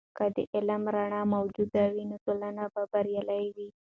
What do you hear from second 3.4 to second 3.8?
وي.